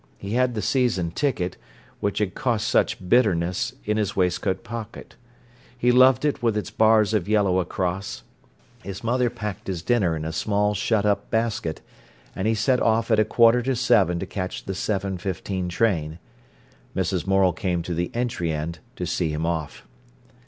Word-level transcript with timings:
He 0.17 0.31
had 0.31 0.55
the 0.55 0.63
season 0.63 1.11
ticket, 1.11 1.57
which 1.99 2.17
had 2.17 2.33
cost 2.33 2.67
such 2.67 3.07
bitterness, 3.07 3.73
in 3.85 3.97
his 3.97 4.15
waistcoat 4.15 4.63
pocket. 4.63 5.15
He 5.77 5.91
loved 5.91 6.25
it 6.25 6.41
with 6.41 6.57
its 6.57 6.71
bars 6.71 7.13
of 7.13 7.29
yellow 7.29 7.59
across. 7.59 8.23
His 8.81 9.03
mother 9.03 9.29
packed 9.29 9.67
his 9.67 9.83
dinner 9.83 10.15
in 10.15 10.25
a 10.25 10.31
small, 10.33 10.73
shut 10.73 11.05
up 11.05 11.29
basket, 11.29 11.81
and 12.35 12.47
he 12.47 12.55
set 12.55 12.81
off 12.81 13.11
at 13.11 13.19
a 13.19 13.25
quarter 13.25 13.61
to 13.61 13.75
seven 13.75 14.17
to 14.17 14.25
catch 14.25 14.63
the 14.63 14.73
7.15 14.73 15.69
train. 15.69 16.17
Mrs. 16.95 17.27
Morel 17.27 17.53
came 17.53 17.83
to 17.83 17.93
the 17.93 18.09
entry 18.15 18.51
end 18.51 18.79
to 18.95 19.05
see 19.05 19.29
him 19.29 19.45
off. 19.45 19.85